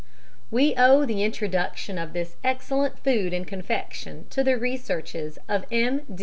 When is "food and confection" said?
2.97-4.25